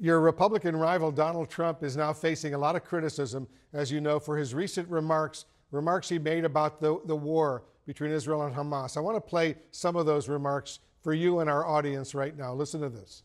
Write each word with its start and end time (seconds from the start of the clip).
Your 0.00 0.20
Republican 0.20 0.76
rival 0.76 1.10
Donald 1.10 1.50
Trump 1.50 1.82
is 1.82 1.96
now 1.96 2.12
facing 2.12 2.54
a 2.54 2.58
lot 2.58 2.76
of 2.76 2.84
criticism, 2.84 3.48
as 3.72 3.90
you 3.90 4.00
know, 4.00 4.20
for 4.20 4.36
his 4.36 4.54
recent 4.54 4.88
remarks, 4.88 5.46
remarks 5.72 6.08
he 6.08 6.18
made 6.18 6.44
about 6.44 6.80
the, 6.80 7.00
the 7.06 7.16
war 7.16 7.64
between 7.84 8.12
Israel 8.12 8.42
and 8.42 8.54
Hamas. 8.54 8.96
I 8.96 9.00
want 9.00 9.16
to 9.16 9.20
play 9.20 9.56
some 9.72 9.96
of 9.96 10.06
those 10.06 10.28
remarks 10.28 10.78
for 11.02 11.14
you 11.14 11.40
and 11.40 11.50
our 11.50 11.66
audience 11.66 12.14
right 12.14 12.36
now. 12.36 12.52
Listen 12.52 12.80
to 12.82 12.88
this. 12.88 13.22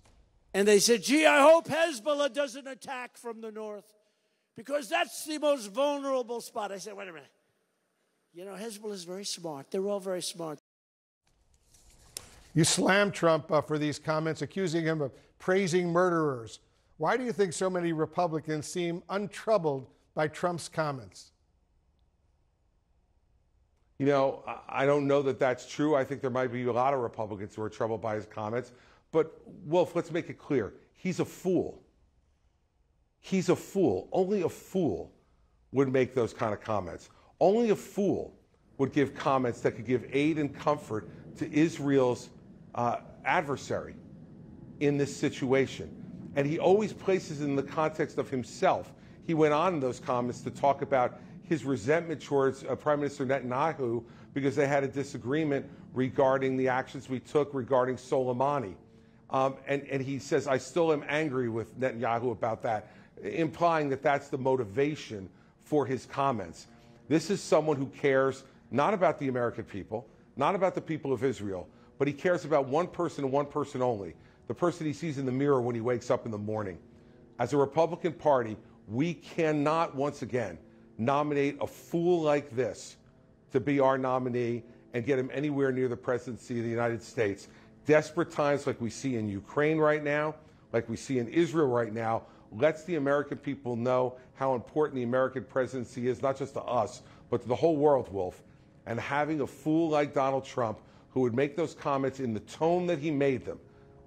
And 0.53 0.67
they 0.67 0.79
said, 0.79 1.03
gee, 1.03 1.25
I 1.25 1.41
hope 1.41 1.67
Hezbollah 1.67 2.33
doesn't 2.33 2.67
attack 2.67 3.17
from 3.17 3.41
the 3.41 3.51
north 3.51 3.85
because 4.55 4.89
that's 4.89 5.25
the 5.25 5.37
most 5.39 5.71
vulnerable 5.71 6.41
spot. 6.41 6.71
I 6.71 6.77
said, 6.77 6.95
wait 6.95 7.07
a 7.07 7.13
minute. 7.13 7.31
You 8.33 8.45
know, 8.45 8.53
Hezbollah 8.53 8.93
is 8.93 9.03
very 9.03 9.25
smart. 9.25 9.69
They're 9.69 9.85
all 9.85 9.99
very 9.99 10.21
smart. 10.21 10.59
You 12.55 12.63
slammed 12.63 13.13
Trump 13.13 13.51
uh, 13.51 13.61
for 13.61 13.77
these 13.77 13.97
comments, 13.97 14.41
accusing 14.43 14.83
him 14.83 15.01
of 15.01 15.11
praising 15.43 15.91
murderers. 15.91 16.59
Why 16.95 17.17
do 17.17 17.25
you 17.25 17.33
think 17.33 17.51
so 17.51 17.69
many 17.69 17.91
Republicans 17.91 18.65
seem 18.65 19.03
untroubled 19.09 19.89
by 20.15 20.29
Trump's 20.29 20.69
comments? 20.69 21.31
You 23.97 24.05
know, 24.05 24.41
I 24.69 24.85
don't 24.85 25.05
know 25.05 25.21
that 25.23 25.39
that's 25.39 25.69
true. 25.69 25.95
I 25.95 26.05
think 26.05 26.21
there 26.21 26.29
might 26.29 26.53
be 26.53 26.63
a 26.63 26.71
lot 26.71 26.93
of 26.93 27.01
Republicans 27.01 27.55
who 27.55 27.61
are 27.61 27.69
troubled 27.69 28.01
by 28.01 28.15
his 28.15 28.25
comments. 28.25 28.71
But, 29.11 29.37
Wolf, 29.65 29.97
let's 29.97 30.11
make 30.11 30.29
it 30.29 30.39
clear. 30.39 30.75
He's 30.95 31.19
a 31.19 31.25
fool. 31.25 31.83
He's 33.19 33.49
a 33.49 33.55
fool. 33.55 34.07
Only 34.13 34.43
a 34.43 34.49
fool 34.49 35.11
would 35.73 35.91
make 35.91 36.15
those 36.15 36.33
kind 36.33 36.53
of 36.53 36.61
comments. 36.61 37.09
Only 37.41 37.71
a 37.71 37.75
fool 37.75 38.33
would 38.77 38.93
give 38.93 39.13
comments 39.13 39.59
that 39.59 39.73
could 39.73 39.85
give 39.85 40.05
aid 40.09 40.39
and 40.39 40.55
comfort 40.55 41.09
to 41.35 41.53
Israel's 41.53 42.29
uh, 42.75 42.99
adversary 43.25 43.95
in 44.79 44.97
this 44.97 45.15
situation. 45.15 45.89
And 46.35 46.47
he 46.47 46.59
always 46.59 46.93
places 46.93 47.41
it 47.41 47.45
in 47.45 47.55
the 47.55 47.63
context 47.63 48.17
of 48.17 48.29
himself. 48.29 48.91
He 49.25 49.33
went 49.33 49.53
on 49.53 49.75
in 49.75 49.79
those 49.79 49.99
comments 49.99 50.41
to 50.41 50.51
talk 50.51 50.81
about 50.81 51.19
his 51.43 51.65
resentment 51.65 52.21
towards 52.21 52.63
uh, 52.63 52.75
Prime 52.75 52.99
Minister 52.99 53.25
Netanyahu 53.25 54.03
because 54.33 54.55
they 54.55 54.67
had 54.67 54.83
a 54.83 54.87
disagreement 54.87 55.65
regarding 55.93 56.57
the 56.57 56.67
actions 56.67 57.09
we 57.09 57.19
took 57.19 57.53
regarding 57.53 57.97
Soleimani. 57.97 58.73
Um, 59.29 59.55
and, 59.67 59.83
and 59.83 60.01
he 60.01 60.19
says, 60.19 60.47
I 60.47 60.57
still 60.57 60.91
am 60.91 61.03
angry 61.07 61.49
with 61.49 61.79
Netanyahu 61.79 62.31
about 62.31 62.63
that, 62.63 62.91
implying 63.21 63.89
that 63.89 64.01
that's 64.01 64.29
the 64.29 64.37
motivation 64.37 65.29
for 65.63 65.85
his 65.85 66.05
comments. 66.05 66.67
This 67.09 67.29
is 67.29 67.41
someone 67.41 67.77
who 67.77 67.87
cares 67.87 68.43
not 68.71 68.93
about 68.93 69.19
the 69.19 69.27
American 69.27 69.63
people, 69.63 70.07
not 70.35 70.55
about 70.55 70.75
the 70.75 70.81
people 70.81 71.13
of 71.13 71.23
Israel, 71.23 71.67
but 71.97 72.07
he 72.07 72.13
cares 72.13 72.45
about 72.45 72.67
one 72.67 72.87
person 72.87 73.23
and 73.23 73.31
one 73.31 73.45
person 73.45 73.81
only 73.81 74.15
the 74.47 74.53
person 74.53 74.85
he 74.85 74.93
sees 74.93 75.17
in 75.17 75.25
the 75.25 75.31
mirror 75.31 75.61
when 75.61 75.75
he 75.75 75.81
wakes 75.81 76.11
up 76.11 76.25
in 76.25 76.31
the 76.31 76.37
morning. 76.37 76.77
As 77.39 77.53
a 77.53 77.57
Republican 77.57 78.13
Party, 78.13 78.57
we 78.87 79.13
cannot 79.13 79.95
once 79.95 80.21
again 80.21 80.57
nominate 80.97 81.57
a 81.61 81.67
fool 81.67 82.21
like 82.21 82.55
this 82.55 82.97
to 83.51 83.59
be 83.59 83.79
our 83.79 83.97
nominee 83.97 84.63
and 84.93 85.05
get 85.05 85.17
him 85.17 85.29
anywhere 85.33 85.71
near 85.71 85.87
the 85.87 85.97
presidency 85.97 86.57
of 86.57 86.63
the 86.63 86.69
United 86.69 87.01
States. 87.01 87.47
Desperate 87.85 88.31
times 88.31 88.67
like 88.67 88.79
we 88.79 88.89
see 88.89 89.15
in 89.15 89.27
Ukraine 89.27 89.77
right 89.77 90.03
now, 90.03 90.35
like 90.71 90.87
we 90.89 90.95
see 90.95 91.19
in 91.19 91.27
Israel 91.27 91.67
right 91.67 91.93
now, 91.93 92.23
lets 92.51 92.83
the 92.83 92.95
American 92.95 93.37
people 93.37 93.75
know 93.75 94.15
how 94.35 94.55
important 94.55 94.95
the 94.95 95.03
American 95.03 95.43
presidency 95.43 96.07
is, 96.07 96.21
not 96.21 96.37
just 96.37 96.53
to 96.53 96.61
us, 96.61 97.01
but 97.29 97.41
to 97.41 97.47
the 97.47 97.55
whole 97.55 97.75
world, 97.75 98.11
Wolf. 98.11 98.43
And 98.85 98.99
having 98.99 99.41
a 99.41 99.47
fool 99.47 99.89
like 99.89 100.13
Donald 100.13 100.45
Trump 100.45 100.79
who 101.11 101.21
would 101.21 101.33
make 101.33 101.55
those 101.55 101.73
comments 101.73 102.19
in 102.19 102.33
the 102.33 102.39
tone 102.41 102.85
that 102.87 102.99
he 102.99 103.11
made 103.11 103.45
them, 103.45 103.59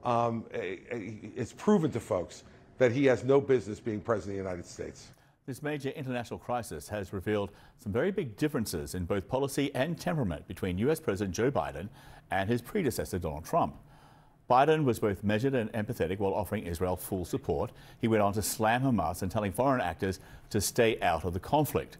um, 0.07 0.45
it's 0.53 1.53
proven 1.53 1.91
to 1.91 2.01
folks 2.01 2.45
that 2.79 2.93
he 2.93 3.05
has 3.07 3.25
no 3.25 3.41
business 3.41 3.81
being 3.81 4.01
president 4.01 4.39
of 4.39 4.45
the 4.45 4.51
United 4.51 4.67
States. 4.67 5.09
This 5.47 5.63
major 5.63 5.91
international 5.91 6.39
crisis 6.39 6.89
has 6.89 7.13
revealed 7.13 7.51
some 7.79 7.93
very 7.93 8.11
big 8.11 8.37
differences 8.37 8.95
in 8.95 9.05
both 9.05 9.29
policy 9.29 9.73
and 9.75 9.98
temperament 9.98 10.47
between 10.48 10.79
US 10.79 11.01
President 11.01 11.35
Joe 11.35 11.51
Biden 11.51 11.89
and 12.30 12.48
his 12.48 12.63
predecessor, 12.63 13.19
Donald 13.19 13.45
Trump. 13.45 13.77
Biden 14.48 14.85
was 14.85 15.01
both 15.01 15.25
measured 15.25 15.55
and 15.55 15.73
empathetic 15.73 16.19
while 16.19 16.35
offering 16.35 16.67
Israel 16.67 16.97
full 16.97 17.25
support. 17.25 17.73
He 18.01 18.07
went 18.07 18.23
on 18.23 18.33
to 18.35 18.42
slam 18.42 18.83
Hamas 18.83 19.23
and 19.23 19.30
telling 19.30 19.53
foreign 19.53 19.80
actors 19.80 20.20
to 20.51 20.61
stay 20.61 21.01
out 21.01 21.25
of 21.25 21.33
the 21.33 21.41
conflict. 21.41 21.98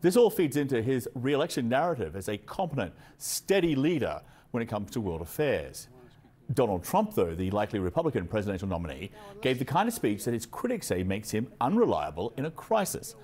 This 0.00 0.16
all 0.16 0.30
feeds 0.30 0.56
into 0.56 0.82
his 0.82 1.08
re 1.14 1.32
election 1.32 1.68
narrative 1.68 2.16
as 2.16 2.28
a 2.28 2.38
competent, 2.38 2.92
steady 3.18 3.76
leader 3.76 4.20
when 4.50 4.62
it 4.62 4.68
comes 4.68 4.90
to 4.92 5.00
world 5.00 5.22
affairs. 5.22 5.88
Donald 6.52 6.84
Trump, 6.84 7.14
though, 7.14 7.34
the 7.34 7.50
likely 7.50 7.78
Republican 7.78 8.26
presidential 8.26 8.68
nominee, 8.68 9.10
gave 9.42 9.58
the 9.58 9.64
kind 9.64 9.88
of 9.88 9.94
speech 9.94 10.24
that 10.24 10.34
his 10.34 10.46
critics 10.46 10.86
say 10.86 11.02
makes 11.02 11.30
him 11.30 11.52
unreliable 11.60 12.32
in 12.36 12.46
a 12.46 12.50
crisis. 12.50 13.14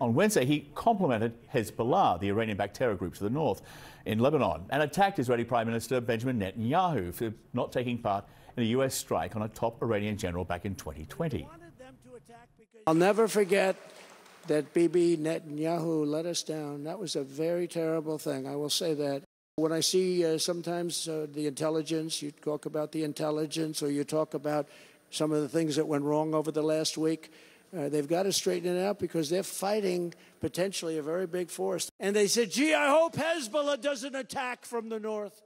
On 0.00 0.12
Wednesday, 0.12 0.44
he 0.44 0.70
complimented 0.74 1.34
Hezbollah, 1.52 2.18
the 2.18 2.28
Iranian 2.28 2.56
backed 2.56 2.74
terror 2.76 2.94
group 2.94 3.14
to 3.14 3.22
the 3.22 3.30
north 3.30 3.62
in 4.06 4.18
Lebanon, 4.18 4.64
and 4.70 4.82
attacked 4.82 5.18
Israeli 5.18 5.44
Prime 5.44 5.66
Minister 5.66 6.00
Benjamin 6.00 6.38
Netanyahu 6.40 7.14
for 7.14 7.32
not 7.52 7.72
taking 7.72 7.98
part 7.98 8.24
in 8.56 8.64
a 8.64 8.66
U.S. 8.66 8.94
strike 8.94 9.36
on 9.36 9.42
a 9.42 9.48
top 9.48 9.80
Iranian 9.82 10.16
general 10.16 10.44
back 10.44 10.64
in 10.64 10.74
2020. 10.74 11.48
I'll 12.86 12.94
never 12.94 13.28
forget 13.28 13.76
that 14.46 14.74
Bibi 14.74 15.16
Netanyahu 15.16 16.06
let 16.06 16.26
us 16.26 16.42
down. 16.42 16.84
That 16.84 16.98
was 16.98 17.16
a 17.16 17.22
very 17.22 17.66
terrible 17.66 18.18
thing. 18.18 18.46
I 18.46 18.56
will 18.56 18.70
say 18.70 18.94
that. 18.94 19.22
When 19.56 19.70
I 19.70 19.80
see 19.80 20.24
uh, 20.24 20.36
sometimes 20.38 21.06
uh, 21.06 21.28
the 21.32 21.46
intelligence, 21.46 22.20
you 22.20 22.32
talk 22.32 22.66
about 22.66 22.90
the 22.90 23.04
intelligence 23.04 23.84
or 23.84 23.90
you 23.90 24.02
talk 24.02 24.34
about 24.34 24.66
some 25.10 25.30
of 25.30 25.42
the 25.42 25.48
things 25.48 25.76
that 25.76 25.86
went 25.86 26.02
wrong 26.02 26.34
over 26.34 26.50
the 26.50 26.62
last 26.62 26.98
week, 26.98 27.30
uh, 27.76 27.88
they've 27.88 28.08
got 28.08 28.24
to 28.24 28.32
straighten 28.32 28.76
it 28.76 28.82
out 28.82 28.98
because 28.98 29.30
they're 29.30 29.44
fighting 29.44 30.12
potentially 30.40 30.98
a 30.98 31.02
very 31.02 31.28
big 31.28 31.50
force. 31.50 31.88
And 32.00 32.16
they 32.16 32.26
said, 32.26 32.50
gee, 32.50 32.74
I 32.74 32.88
hope 32.88 33.14
Hezbollah 33.14 33.80
doesn't 33.80 34.16
attack 34.16 34.64
from 34.64 34.88
the 34.88 34.98
north 34.98 35.40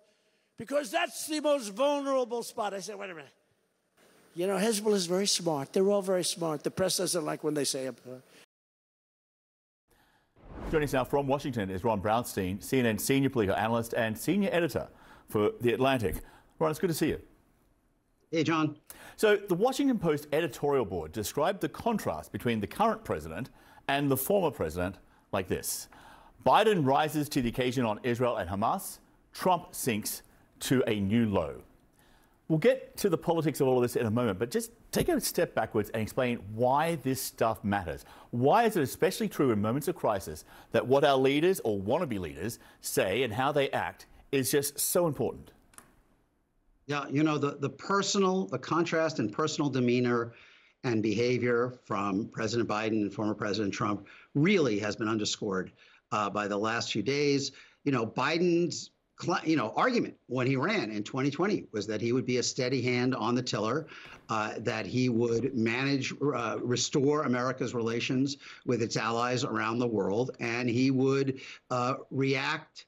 because 0.57 0.91
that's 0.91 1.27
the 1.27 1.41
most 1.41 1.75
vulnerable 1.75 2.43
spot. 2.43 2.73
I 2.73 2.81
said, 2.81 2.97
wait 2.97 3.11
a 3.11 3.15
minute. 3.15 3.31
You 4.35 4.47
know, 4.47 4.57
Hezbollah 4.57 4.95
is 4.95 5.05
very 5.05 5.27
smart. 5.27 5.75
They're 5.75 5.91
all 5.91 6.01
very 6.01 6.25
smart. 6.25 6.65
The 6.65 6.71
press 6.71 6.97
doesn't 6.97 7.27
like 7.27 7.45
when 7.45 7.53
they 7.53 7.65
say 7.65 7.85
it. 7.85 7.99
Joining 10.71 10.85
us 10.85 10.93
now 10.93 11.05
from 11.05 11.27
Washington 11.27 11.71
is 11.71 11.83
Ron 11.83 12.03
Brownstein, 12.03 12.59
CNN 12.59 13.01
senior 13.01 13.31
political 13.31 13.57
analyst 13.57 13.95
and 13.95 14.17
senior 14.17 14.51
editor 14.53 14.87
for 15.27 15.53
The 15.63 15.73
Atlantic. 15.73 16.17
Ron, 16.59 16.71
it's 16.71 16.79
good 16.79 16.89
to 16.89 16.95
see 16.95 17.09
you. 17.09 17.21
Hey, 18.31 18.45
John. 18.45 18.77
So, 19.17 19.37
the 19.37 19.55
Washington 19.55 19.99
Post 19.99 20.27
editorial 20.31 20.85
board 20.85 21.13
described 21.13 21.63
the 21.63 21.71
contrast 21.71 22.33
between 22.33 22.61
the 22.61 22.67
current 22.67 23.03
president 23.03 23.49
and 23.89 24.11
the 24.11 24.17
former 24.19 24.51
president 24.51 24.97
like 25.33 25.49
this 25.49 25.89
Biden 26.45 26.85
rises 26.85 27.31
to 27.31 27.41
the 27.41 27.49
occasion 27.49 27.87
on 27.87 27.99
Israel 28.03 28.37
and 28.37 28.51
Hamas, 28.51 28.99
Trump 29.33 29.75
sinks 29.75 30.21
to 30.61 30.85
a 30.87 31.01
new 31.01 31.31
low. 31.31 31.63
We'll 32.49 32.59
get 32.59 32.97
to 32.99 33.11
the 33.11 33.19
politics 33.19 33.61
of 33.61 33.69
all 33.69 33.77
of 33.77 33.83
this 33.83 33.95
in 33.95 34.07
a 34.07 34.11
moment, 34.11 34.39
but 34.39 34.51
just 34.51 34.71
take 34.91 35.11
a 35.11 35.21
step 35.21 35.55
backwards 35.55 35.91
and 35.91 36.03
explain 36.03 36.39
why 36.55 36.95
this 36.97 37.21
stuff 37.21 37.63
matters. 37.63 38.07
Why 38.31 38.65
is 38.65 38.77
it 38.77 38.83
especially 38.83 39.29
true 39.29 39.51
in 39.51 39.61
moments 39.61 39.87
of 39.87 39.97
crisis 39.97 40.47
that 40.73 40.87
what 40.87 41.05
our 41.05 41.19
leaders 41.19 41.61
or 41.63 41.79
wannabe 41.79 42.19
leaders 42.19 42.59
say 42.81 43.23
and 43.23 43.35
how 43.35 43.53
they 43.53 43.71
act 43.71 44.07
is 44.33 44.51
just 44.51 44.81
so 44.81 45.07
important? 45.07 45.53
Yeah, 46.87 47.05
you 47.11 47.23
know, 47.23 47.37
the, 47.37 47.59
the 47.59 47.69
personal, 47.69 48.47
the 48.47 48.59
contrast 48.59 49.19
in 49.19 49.29
personal 49.29 49.69
demeanor 49.69 50.33
and 50.85 51.03
behavior 51.03 51.75
from 51.85 52.29
President 52.29 52.67
Biden 52.67 53.03
and 53.03 53.13
former 53.13 53.35
President 53.35 53.75
Trump 53.75 54.07
really 54.35 54.79
has 54.79 54.97
been 54.97 55.09
underscored 55.09 55.73
uh, 56.13 56.31
by 56.31 56.49
the 56.49 56.57
last 56.57 56.93
few 56.93 57.03
days. 57.03 57.53
You 57.85 57.93
know, 57.93 58.07
Biden's 58.07 58.91
you 59.45 59.57
know, 59.57 59.73
argument 59.77 60.17
when 60.27 60.47
he 60.47 60.57
ran 60.57 60.91
in 60.91 61.03
2020 61.03 61.67
was 61.73 61.87
that 61.87 62.01
he 62.01 62.13
would 62.13 62.27
be 62.27 62.39
a 62.39 62.43
steady 62.43 62.81
hand 62.81 63.15
on 63.15 63.35
the 63.35 63.43
tiller, 63.43 63.87
uh, 64.29 64.55
that 64.59 64.87
he 64.87 65.09
would 65.09 65.57
manage, 65.57 66.13
uh, 66.23 66.59
restore 66.63 67.23
America's 67.23 67.75
relations 67.75 68.37
with 68.67 68.83
its 68.83 68.97
allies 68.97 69.45
around 69.45 69.79
the 69.79 69.87
world, 69.87 70.31
and 70.41 70.69
he 70.69 70.91
would 70.91 71.41
uh, 71.71 71.95
react 72.11 72.87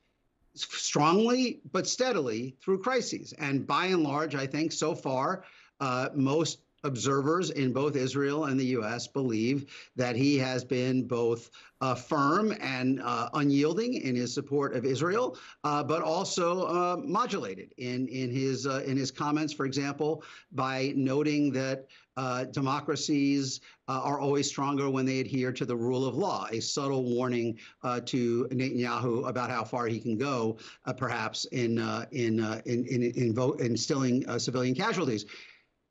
strongly 0.54 1.60
but 1.72 1.86
steadily 1.86 2.56
through 2.62 2.78
crises. 2.78 3.32
And 3.38 3.66
by 3.66 3.86
and 3.86 4.02
large, 4.02 4.34
I 4.34 4.46
think 4.46 4.72
so 4.72 4.94
far, 4.94 5.44
uh, 5.80 6.10
most 6.14 6.60
observers 6.84 7.50
in 7.50 7.72
both 7.72 7.96
Israel 7.96 8.46
and 8.46 8.58
the 8.58 8.66
U.S. 8.66 9.06
believe 9.06 9.66
that 9.96 10.16
he 10.16 10.38
has 10.38 10.64
been 10.64 11.06
both 11.06 11.50
uh, 11.80 11.94
firm 11.94 12.54
and 12.60 13.00
uh, 13.02 13.30
unyielding 13.34 13.94
in 13.94 14.14
his 14.14 14.32
support 14.34 14.74
of 14.74 14.84
Israel, 14.84 15.38
uh, 15.64 15.82
but 15.82 16.02
also 16.02 16.66
uh, 16.66 16.96
modulated 17.02 17.72
in 17.78 18.06
in 18.08 18.30
his 18.30 18.66
uh, 18.66 18.82
in 18.86 18.96
his 18.96 19.10
comments, 19.10 19.52
for 19.52 19.66
example, 19.66 20.22
by 20.52 20.92
noting 20.96 21.52
that. 21.52 21.86
Uh, 22.16 22.44
democracies 22.44 23.60
are 23.88 24.20
always 24.20 24.46
stronger 24.46 24.90
when 24.90 25.06
they 25.06 25.20
adhere 25.20 25.52
to 25.52 25.64
the 25.64 25.74
rule 25.74 26.04
of 26.06 26.14
law, 26.14 26.46
a 26.50 26.60
subtle 26.60 27.04
warning 27.04 27.56
to 28.04 28.46
Netanyahu 28.50 29.26
about 29.26 29.48
how 29.48 29.64
far 29.64 29.86
he 29.86 29.98
can 29.98 30.18
go, 30.18 30.58
perhaps 30.98 31.46
in 31.46 31.78
in 32.10 32.40
in 32.66 32.84
in, 32.84 33.02
in 33.02 33.54
instilling 33.60 34.38
civilian 34.38 34.74
casualties 34.74 35.24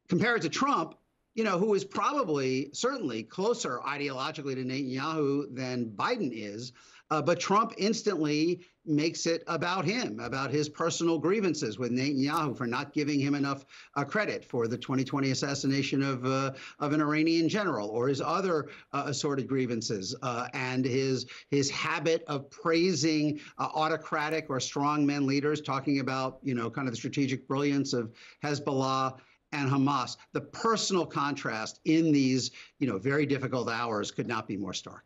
compared 0.10 0.42
to 0.42 0.50
Trump, 0.50 0.96
you 1.36 1.44
know, 1.44 1.58
who 1.58 1.74
is 1.76 1.86
probably 1.86 2.70
certainly 2.74 3.24
closer 3.24 3.80
ideologically 3.88 4.56
to 4.56 4.64
Netanyahu 4.64 5.56
than 5.56 5.92
Biden 5.96 6.32
is. 6.34 6.74
Uh, 7.12 7.22
but 7.22 7.40
Trump 7.40 7.74
instantly 7.78 8.62
makes 8.86 9.26
it 9.26 9.44
about 9.48 9.84
him, 9.84 10.20
about 10.20 10.52
his 10.52 10.70
personal 10.70 11.18
grievances 11.18 11.80
with 11.80 11.92
Netanyahu 11.92 12.56
for 12.56 12.68
not 12.68 12.94
giving 12.94 13.20
him 13.20 13.34
enough 13.34 13.66
uh, 13.96 14.04
credit 14.04 14.46
for 14.46 14.68
the 14.68 14.78
2020 14.78 15.32
assassination 15.32 16.04
of 16.04 16.26
uh, 16.26 16.52
of 16.80 16.94
an 16.94 17.02
Iranian 17.02 17.50
general, 17.50 17.90
or 17.90 18.08
his 18.08 18.22
other 18.22 18.68
uh, 18.94 19.04
assorted 19.08 19.48
grievances, 19.48 20.16
uh, 20.22 20.48
and 20.54 20.86
his 20.86 21.26
his 21.50 21.70
habit 21.72 22.24
of 22.28 22.50
praising 22.52 23.40
uh, 23.58 23.70
autocratic 23.74 24.46
or 24.50 24.58
strongmen 24.58 25.26
leaders, 25.26 25.62
talking 25.62 26.00
about 26.00 26.40
you 26.44 26.54
know 26.54 26.70
kind 26.70 26.88
of 26.88 26.94
the 26.94 26.98
strategic 26.98 27.48
brilliance 27.48 27.94
of 27.94 28.12
Hezbollah 28.44 29.18
and 29.51 29.69
Hamas. 29.69 30.18
The 30.34 30.42
personal 30.42 31.06
contrast 31.06 31.80
in 31.86 32.12
these 32.12 32.51
you 32.80 32.88
know 32.88 32.98
very 32.98 33.25
difficult 33.25 33.69
hours 33.69 34.12
could 34.12 34.28
not 34.28 34.48
be 34.48 34.57
more 34.57 34.74
stark. 34.74 35.04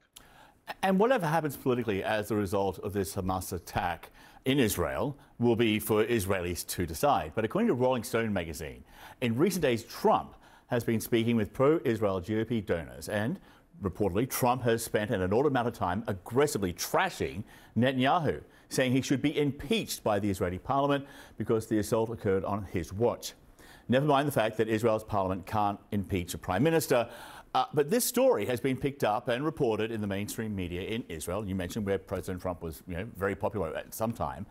And 0.82 0.98
whatever 0.98 1.28
happens 1.28 1.58
politically 1.58 2.04
as 2.04 2.32
a 2.32 2.36
result 2.36 2.80
of 2.80 2.94
this 2.94 3.16
Hamas 3.16 3.52
attack 3.52 4.12
in 4.46 4.60
Israel 4.60 5.18
will 5.40 5.56
be 5.56 5.80
for 5.80 6.06
Israelis 6.06 6.66
to 6.68 6.86
decide. 6.86 7.34
But 7.36 7.46
according 7.46 7.68
to 7.68 7.74
Rolling 7.74 8.04
Stone 8.04 8.32
magazine, 8.32 8.84
in 9.22 9.38
recent 9.38 9.62
days, 9.62 9.84
Trump 9.84 10.36
has 10.68 10.84
been 10.84 11.00
speaking 11.00 11.36
with 11.36 11.54
pro 11.54 11.80
Israel 11.84 12.22
GOP 12.22 12.66
donors, 12.66 13.10
and 13.10 13.40
reportedly, 13.82 14.30
Trump 14.30 14.64
has 14.64 14.84
spent 14.84 15.12
an 15.12 15.22
inordinate 15.22 15.52
amount 15.52 15.68
of 15.68 15.74
time 15.74 16.04
aggressively 16.08 16.74
trashing 16.74 17.44
Netanyahu, 17.78 18.42
saying 18.70 18.92
he 18.92 19.02
should 19.02 19.22
be 19.22 19.38
impeached 19.38 20.04
by 20.04 20.20
the 20.20 20.30
Israeli 20.30 20.58
parliament 20.58 21.06
because 21.38 21.68
the 21.68 21.80
assault 21.80 22.10
occurred 22.10 22.44
on 22.46 22.64
his 22.64 22.94
watch. 22.94 23.34
Never 23.90 24.06
mind 24.06 24.28
the 24.28 24.32
fact 24.32 24.58
that 24.58 24.68
Israel's 24.68 25.04
parliament 25.04 25.46
can't 25.46 25.80
impeach 25.92 26.34
a 26.34 26.38
prime 26.38 26.64
minister. 26.64 27.10
Uh, 27.56 27.66
but 27.74 27.90
this 27.90 28.04
story 28.04 28.46
has 28.46 28.60
been 28.60 28.76
picked 28.76 29.04
up 29.04 29.28
and 29.28 29.46
reported 29.46 29.92
in 29.92 30.02
the 30.02 30.08
mainstream 30.08 30.56
media 30.56 30.82
in 30.82 31.04
Israel. 31.08 31.46
You 31.46 31.54
mentioned 31.54 31.86
where 31.86 32.00
President 32.00 32.42
Trump 32.42 32.64
was 32.64 32.82
you 32.88 32.96
know, 32.96 33.08
very 33.16 33.36
popular 33.36 33.76
at 33.76 33.94
some 33.94 34.12
time. 34.12 34.46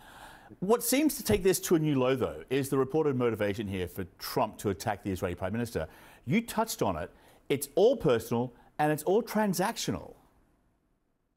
What 0.60 0.84
seems 0.84 1.16
to 1.16 1.24
take 1.24 1.42
this 1.42 1.58
to 1.60 1.74
a 1.74 1.78
new 1.78 1.98
low, 1.98 2.14
though, 2.14 2.44
is 2.50 2.68
the 2.68 2.78
reported 2.78 3.16
motivation 3.16 3.66
here 3.66 3.88
for 3.88 4.04
Trump 4.18 4.58
to 4.58 4.68
attack 4.68 5.02
the 5.02 5.10
Israeli 5.10 5.34
prime 5.34 5.52
minister. 5.52 5.88
You 6.26 6.42
touched 6.42 6.82
on 6.82 6.96
it. 6.96 7.10
It's 7.48 7.68
all 7.74 7.96
personal 7.96 8.52
and 8.78 8.92
it's 8.92 9.02
all 9.02 9.22
transactional. 9.22 10.14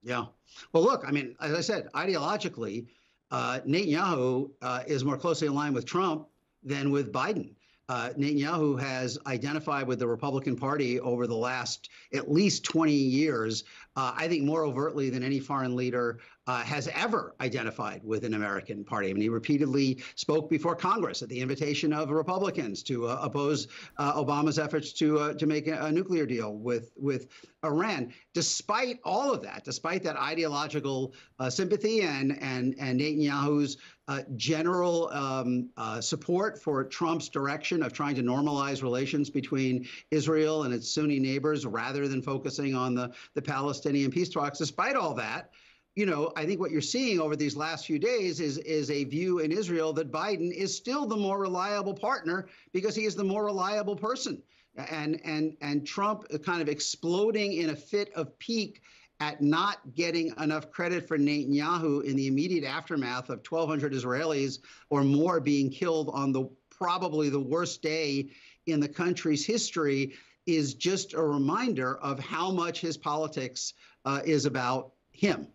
Yeah. 0.04 0.26
Well, 0.72 0.84
look, 0.84 1.04
I 1.08 1.12
mean, 1.12 1.36
as 1.42 1.54
I 1.54 1.62
said, 1.62 1.90
ideologically, 1.94 2.88
uh, 3.32 3.62
Netanyahu 3.66 4.52
uh, 4.62 4.84
is 4.86 5.04
more 5.04 5.18
closely 5.18 5.48
aligned 5.48 5.74
with 5.74 5.86
Trump 5.86 6.28
than 6.64 6.92
with 6.92 7.12
Biden 7.12 7.56
uh, 7.88 8.10
Netanyahu 8.18 8.80
has 8.80 9.18
identified 9.28 9.88
with 9.88 10.00
the 10.00 10.08
Republican 10.08 10.56
Party 10.56 11.00
over 11.00 11.28
the 11.28 11.36
last 11.36 11.90
at 12.14 12.32
least 12.32 12.64
20 12.64 12.92
years, 12.92 13.64
uh, 13.96 14.14
I 14.16 14.28
think 14.28 14.44
more 14.44 14.64
overtly 14.64 15.10
than 15.10 15.24
any 15.24 15.40
foreign 15.40 15.76
leader 15.76 16.20
uh, 16.48 16.64
has 16.64 16.88
ever 16.94 17.36
identified 17.42 18.02
with 18.04 18.24
an 18.24 18.36
American 18.36 18.84
party. 18.84 19.10
I 19.10 19.14
mean, 19.14 19.24
he 19.24 19.30
repeatedly 19.30 20.04
spoke 20.16 20.50
before 20.50 20.76
Congress 20.76 21.22
at 21.22 21.30
the 21.30 21.40
invitation 21.40 21.92
of 21.92 22.12
Republicans 22.12 22.84
to 22.84 23.08
uh, 23.08 23.20
oppose 23.22 23.68
uh, 23.98 24.14
Obama's 24.14 24.60
efforts 24.60 24.94
to 24.94 25.20
uh, 25.20 25.34
to 25.34 25.48
make 25.48 25.68
a, 25.68 25.92
nuclear 25.92 26.26
deal 26.26 26.56
with 26.56 26.92
with 26.98 27.28
Iran. 27.64 28.14
Despite 28.34 29.00
all 29.04 29.34
of 29.34 29.42
that, 29.44 29.64
despite 29.64 30.04
that 30.04 30.18
ideological 30.18 31.14
uh, 31.40 31.50
sympathy 31.50 32.02
and 32.02 32.38
and 32.42 32.76
and 32.78 33.00
Netanyahu's 33.00 33.78
uh, 34.08 34.22
general 34.36 35.10
um, 35.10 35.70
support 36.00 36.62
for 36.62 36.84
Trump's 36.84 37.28
direction 37.28 37.82
of 37.82 37.92
trying 37.92 38.14
to 38.16 38.22
normalize 38.22 38.84
relations 38.84 39.32
between 39.32 39.88
Israel 40.12 40.64
and 40.64 40.74
its 40.76 40.94
Sunni 40.94 41.20
neighbors, 41.20 41.66
rather 41.66 42.08
than 42.08 42.22
focusing 42.22 42.76
on 42.76 42.94
the 42.94 43.12
the 43.34 43.42
Palestinian 43.42 44.12
peace 44.12 44.30
talks, 44.30 44.60
despite 44.60 44.96
all 44.96 45.16
that 45.16 45.50
you 45.96 46.06
know, 46.06 46.34
I 46.36 46.46
think 46.46 46.60
what 46.60 46.72
you're 46.72 46.82
seeing 46.82 47.22
over 47.22 47.38
these 47.38 47.56
last 47.56 47.86
few 47.86 47.98
days 47.98 48.42
is 48.42 48.58
is 48.60 48.92
a 48.92 49.06
view 49.06 49.40
in 49.40 49.52
Israel 49.52 49.94
that 49.94 50.12
Biden 50.12 50.52
is 50.52 50.76
still 50.76 51.06
the 51.06 51.16
more 51.16 51.40
reliable 51.40 51.94
partner 51.94 52.48
because 52.74 52.96
he 52.96 53.06
is 53.06 53.16
the 53.16 53.24
more 53.24 53.46
reliable 53.46 53.96
person. 53.96 54.44
And 54.90 55.22
and 55.24 55.56
and 55.62 55.88
Trump 55.88 56.26
kind 56.44 56.62
of 56.62 56.68
exploding 56.68 57.54
in 57.54 57.70
a 57.70 57.76
fit 57.76 58.12
of 58.14 58.38
pique 58.40 58.82
at 59.22 59.42
not 59.42 59.78
getting 59.96 60.34
enough 60.42 60.70
credit 60.70 61.08
for 61.08 61.18
Netanyahu 61.18 62.04
in 62.04 62.18
the 62.18 62.28
immediate 62.28 62.66
aftermath 62.66 63.30
of 63.30 63.40
1,200 63.50 63.94
Israelis 63.94 64.60
or 64.90 65.06
more 65.06 65.40
being 65.40 65.70
killed 65.70 66.10
on 66.14 66.34
the 66.34 66.50
probably 66.70 67.30
the 67.30 67.40
worst 67.40 67.82
day 67.82 68.30
in 68.66 68.82
the 68.82 68.90
country's 68.90 69.46
history 69.46 70.14
is 70.46 70.74
just 70.74 71.14
a 71.14 71.22
reminder 71.22 71.96
of 72.00 72.20
how 72.20 72.52
much 72.52 72.82
his 72.82 72.98
politics 72.98 73.74
uh, 74.04 74.20
is 74.26 74.46
about 74.46 74.92
him. 75.12 75.48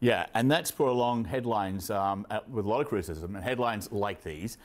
Yeah, 0.00 0.26
and 0.34 0.50
that's 0.50 0.70
brought 0.70 0.90
along 0.90 1.24
headlines 1.24 1.90
um, 1.90 2.26
with 2.50 2.66
a 2.66 2.68
lot 2.68 2.80
of 2.80 2.88
criticism, 2.88 3.34
and 3.34 3.44
headlines 3.44 3.90
like 3.90 4.22
these. 4.22 4.58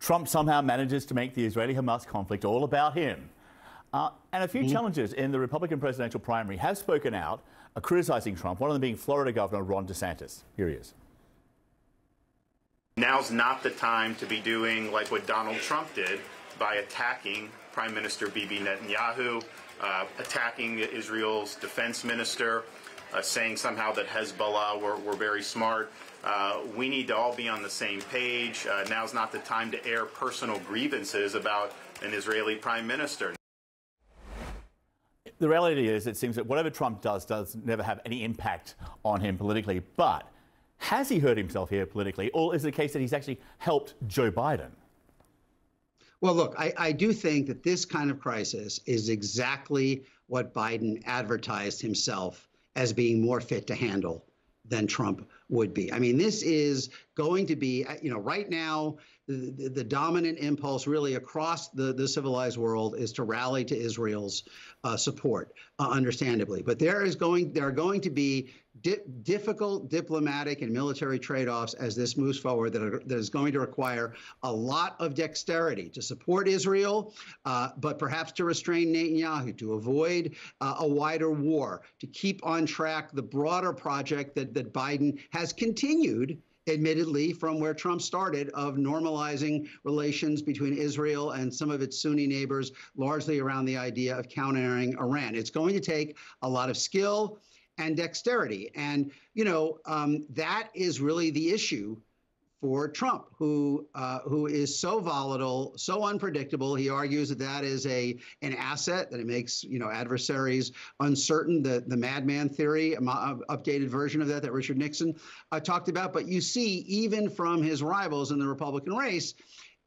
Trump 0.00 0.28
somehow 0.28 0.60
manages 0.62 1.04
to 1.06 1.14
make 1.14 1.34
the 1.34 1.44
Israeli 1.44 1.74
Hamas 1.74 2.06
conflict 2.06 2.44
all 2.44 2.64
about 2.64 2.94
him. 2.94 3.28
Uh, 3.92 4.10
and 4.32 4.44
a 4.44 4.48
few 4.48 4.62
mm. 4.62 4.70
challengers 4.70 5.12
in 5.12 5.32
the 5.32 5.38
Republican 5.38 5.80
presidential 5.80 6.20
primary 6.20 6.56
have 6.56 6.78
spoken 6.78 7.14
out, 7.14 7.42
uh, 7.74 7.80
criticizing 7.80 8.36
Trump, 8.36 8.60
one 8.60 8.70
of 8.70 8.74
them 8.74 8.80
being 8.80 8.96
Florida 8.96 9.32
Governor 9.32 9.62
Ron 9.62 9.86
DeSantis. 9.86 10.42
Here 10.56 10.68
he 10.68 10.74
is. 10.74 10.94
Now's 12.96 13.30
not 13.30 13.62
the 13.62 13.70
time 13.70 14.14
to 14.16 14.26
be 14.26 14.40
doing 14.40 14.92
like 14.92 15.10
what 15.10 15.26
Donald 15.26 15.58
Trump 15.58 15.92
did 15.94 16.20
by 16.58 16.76
attacking 16.76 17.48
Prime 17.72 17.94
Minister 17.94 18.28
Bibi 18.28 18.58
Netanyahu, 18.58 19.42
uh, 19.80 20.04
attacking 20.18 20.80
Israel's 20.80 21.54
defense 21.54 22.02
minister, 22.02 22.64
uh, 23.14 23.22
saying 23.22 23.56
somehow 23.56 23.92
that 23.92 24.06
Hezbollah 24.06 24.80
were, 24.80 24.96
were 24.96 25.16
very 25.16 25.42
smart. 25.42 25.90
Uh, 26.24 26.60
we 26.76 26.88
need 26.88 27.06
to 27.08 27.16
all 27.16 27.34
be 27.34 27.48
on 27.48 27.62
the 27.62 27.70
same 27.70 28.00
page. 28.02 28.66
Uh, 28.70 28.84
now's 28.88 29.14
not 29.14 29.32
the 29.32 29.38
time 29.40 29.70
to 29.70 29.86
air 29.86 30.04
personal 30.04 30.58
grievances 30.60 31.34
about 31.34 31.72
an 32.02 32.12
Israeli 32.12 32.56
prime 32.56 32.86
minister. 32.86 33.34
The 35.38 35.48
reality 35.48 35.88
is, 35.88 36.08
it 36.08 36.16
seems 36.16 36.34
that 36.34 36.46
whatever 36.46 36.68
Trump 36.68 37.00
does 37.00 37.24
does 37.24 37.56
never 37.64 37.82
have 37.82 38.00
any 38.04 38.24
impact 38.24 38.74
on 39.04 39.20
him 39.20 39.38
politically. 39.38 39.80
But 39.96 40.28
has 40.78 41.08
he 41.08 41.20
hurt 41.20 41.38
himself 41.38 41.70
here 41.70 41.86
politically, 41.86 42.30
or 42.30 42.54
is 42.56 42.64
it 42.64 42.68
a 42.68 42.72
case 42.72 42.92
that 42.92 43.00
he's 43.00 43.12
actually 43.12 43.40
helped 43.58 43.94
Joe 44.08 44.32
Biden? 44.32 44.70
Well, 46.20 46.34
look, 46.34 46.56
I, 46.58 46.72
I 46.76 46.92
do 46.92 47.12
think 47.12 47.46
that 47.46 47.62
this 47.62 47.84
kind 47.84 48.10
of 48.10 48.18
crisis 48.18 48.80
is 48.86 49.08
exactly 49.08 50.04
what 50.26 50.52
Biden 50.52 51.00
advertised 51.06 51.80
himself 51.80 52.47
as 52.78 52.92
being 52.92 53.20
more 53.20 53.40
fit 53.40 53.66
to 53.66 53.74
handle 53.74 54.24
than 54.64 54.86
Trump 54.86 55.28
would 55.48 55.72
be. 55.74 55.92
I 55.92 55.98
mean, 55.98 56.18
this 56.18 56.42
is 56.42 56.90
going 57.14 57.46
to 57.46 57.56
be, 57.56 57.84
uh, 57.84 57.94
you 58.02 58.10
know, 58.10 58.18
right 58.18 58.48
now, 58.48 58.96
the, 59.26 59.70
the, 59.74 59.84
dominant 59.84 60.38
impulse 60.38 60.86
really 60.86 61.16
across 61.16 61.68
the, 61.68 61.92
the 61.92 62.08
civilized 62.08 62.56
world 62.56 62.96
is 62.96 63.12
to 63.12 63.24
rally 63.24 63.62
to 63.66 63.76
Israel's 63.76 64.44
uh, 64.84 64.96
support, 64.96 65.52
uh, 65.78 65.88
understandably. 65.90 66.62
But 66.62 66.78
there 66.78 67.04
is 67.04 67.14
going, 67.14 67.52
there 67.52 67.66
are 67.66 67.72
going 67.72 68.00
to 68.02 68.10
be 68.10 68.48
di- 68.82 69.00
difficult 69.22 69.90
diplomatic 69.90 70.62
and 70.62 70.72
military 70.72 71.18
trade-offs 71.18 71.74
as 71.74 71.94
this 71.94 72.16
moves 72.16 72.38
forward 72.38 72.72
that, 72.72 72.82
are, 72.82 73.02
that 73.04 73.18
is 73.18 73.28
going 73.28 73.52
to 73.52 73.60
require 73.60 74.14
a 74.42 74.52
lot 74.52 74.96
of 74.98 75.14
dexterity 75.14 75.88
to 75.90 76.02
support 76.02 76.48
Israel, 76.48 77.12
uh, 77.44 77.70
but 77.78 77.98
perhaps 77.98 78.32
to 78.32 78.44
restrain 78.44 78.94
Netanyahu, 78.94 79.56
to 79.58 79.74
avoid 79.74 80.36
uh, 80.60 80.76
a 80.78 80.88
wider 80.88 81.30
war, 81.30 81.82
to 82.00 82.06
keep 82.06 82.44
on 82.46 82.66
track 82.66 83.12
the 83.12 83.22
broader 83.22 83.72
project 83.72 84.34
that, 84.36 84.54
that 84.54 84.72
Biden 84.72 85.18
has 85.38 85.52
continued 85.52 86.42
admittedly, 86.66 87.32
from 87.32 87.60
where 87.60 87.72
Trump 87.72 88.02
started, 88.02 88.50
of 88.50 88.74
normalizing 88.74 89.68
relations 89.84 90.42
between 90.42 90.76
Israel 90.76 91.30
and 91.30 91.54
some 91.54 91.70
of 91.70 91.80
its 91.80 92.02
Sunni 92.02 92.26
neighbors, 92.26 92.72
largely 92.96 93.38
around 93.38 93.64
the 93.64 93.76
idea 93.76 94.18
of 94.18 94.28
countering 94.28 94.98
Iran. 94.98 95.36
It's 95.36 95.48
going 95.48 95.74
to 95.74 95.80
take 95.80 96.18
a 96.42 96.48
lot 96.48 96.68
of 96.68 96.76
skill 96.76 97.38
and 97.78 97.96
dexterity. 97.96 98.70
And, 98.74 99.12
you 99.34 99.44
know, 99.44 99.78
um, 99.86 100.26
that 100.30 100.70
is 100.74 101.00
really 101.00 101.30
the 101.30 101.50
issue 101.50 101.96
for 102.60 102.88
Trump, 102.88 103.26
who 103.36 103.86
uh, 103.94 104.20
who 104.20 104.46
is 104.46 104.76
so 104.78 104.98
volatile, 104.98 105.74
so 105.76 106.04
unpredictable. 106.04 106.74
He 106.74 106.90
argues 106.90 107.28
that 107.28 107.38
that 107.38 107.64
is 107.64 107.86
a 107.86 108.18
an 108.42 108.54
asset 108.54 109.10
that 109.10 109.20
it 109.20 109.26
makes 109.26 109.62
you 109.62 109.78
know 109.78 109.90
adversaries 109.90 110.72
uncertain. 111.00 111.62
The 111.62 111.84
the 111.86 111.96
madman 111.96 112.48
theory, 112.48 112.96
updated 112.98 113.88
version 113.88 114.20
of 114.20 114.28
that 114.28 114.42
that 114.42 114.52
Richard 114.52 114.78
Nixon 114.78 115.14
uh, 115.52 115.60
talked 115.60 115.88
about. 115.88 116.12
But 116.12 116.26
you 116.26 116.40
see, 116.40 116.78
even 116.88 117.30
from 117.30 117.62
his 117.62 117.82
rivals 117.82 118.32
in 118.32 118.38
the 118.38 118.46
Republican 118.46 118.94
race. 118.94 119.34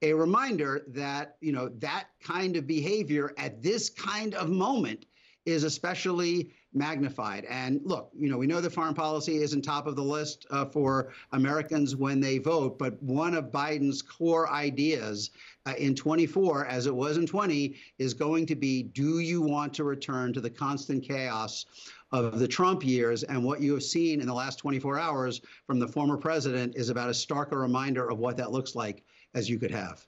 A 0.03 0.13
reminder 0.13 0.81
that 0.87 1.35
you 1.41 1.51
know 1.51 1.69
that 1.77 2.07
kind 2.23 2.55
of 2.55 2.65
behavior 2.65 3.35
at 3.37 3.61
this 3.61 3.87
kind 3.87 4.33
of 4.33 4.49
moment 4.49 5.05
is 5.45 5.63
especially 5.63 6.51
magnified. 6.73 7.45
And 7.45 7.81
look, 7.83 8.11
you 8.17 8.29
know, 8.29 8.37
we 8.37 8.47
know 8.47 8.61
that 8.61 8.71
foreign 8.71 8.93
policy 8.93 9.37
isn't 9.37 9.61
top 9.61 9.87
of 9.87 9.95
the 9.95 10.03
list 10.03 10.45
uh, 10.51 10.65
for 10.65 11.11
Americans 11.31 11.95
when 11.95 12.19
they 12.19 12.37
vote, 12.37 12.79
but 12.79 13.01
one 13.01 13.33
of 13.33 13.51
Biden's 13.51 14.01
core 14.01 14.49
ideas 14.49 15.31
uh, 15.65 15.73
in 15.77 15.95
24, 15.95 16.65
as 16.65 16.85
it 16.85 16.95
was 16.95 17.17
in 17.17 17.25
20, 17.25 17.75
is 17.99 18.13
going 18.13 18.45
to 18.45 18.55
be 18.55 18.83
do 18.83 19.19
you 19.19 19.41
want 19.41 19.73
to 19.75 19.83
return 19.83 20.33
to 20.33 20.41
the 20.41 20.49
constant 20.49 21.03
chaos? 21.03 21.65
Of 22.13 22.39
the 22.39 22.47
Trump 22.49 22.85
years, 22.85 23.23
and 23.23 23.41
what 23.41 23.61
you 23.61 23.71
have 23.71 23.83
seen 23.83 24.19
in 24.19 24.27
the 24.27 24.33
last 24.33 24.59
24 24.59 24.99
hours 24.99 25.39
from 25.65 25.79
the 25.79 25.87
former 25.87 26.17
president 26.17 26.75
is 26.75 26.89
about 26.89 27.07
as 27.07 27.17
stark 27.17 27.53
a 27.53 27.57
reminder 27.57 28.09
of 28.09 28.19
what 28.19 28.35
that 28.35 28.51
looks 28.51 28.75
like 28.75 29.01
as 29.33 29.49
you 29.49 29.57
could 29.57 29.71
have. 29.71 30.05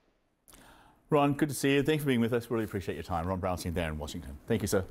Ron, 1.09 1.33
good 1.33 1.47
to 1.47 1.55
see 1.55 1.75
you. 1.75 1.83
Thanks 1.83 2.03
for 2.03 2.07
being 2.07 2.19
with 2.19 2.33
us. 2.33 2.49
Really 2.49 2.65
appreciate 2.65 2.95
your 2.95 3.03
time. 3.03 3.25
Ron 3.25 3.39
Brownstein 3.39 3.73
there 3.73 3.87
in 3.87 3.97
Washington. 3.97 4.37
Thank 4.47 4.63
you, 4.63 4.67
sir. 4.67 4.81